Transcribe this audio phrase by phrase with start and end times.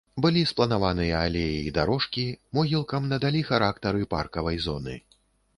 [0.25, 2.25] Былі спланаваныя алеі і дарожкі,
[2.59, 4.99] могілкам надалі характары паркавай зоны.